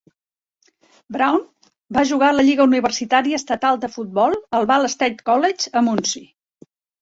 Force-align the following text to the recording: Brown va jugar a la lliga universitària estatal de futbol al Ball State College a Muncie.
Brown 1.17 1.35
va 1.97 2.03
jugar 2.11 2.29
a 2.33 2.35
la 2.37 2.45
lliga 2.47 2.65
universitària 2.69 3.41
estatal 3.43 3.77
de 3.85 3.91
futbol 3.97 4.35
al 4.61 4.67
Ball 4.73 4.89
State 4.95 5.29
College 5.31 5.71
a 5.77 5.85
Muncie. 5.91 6.27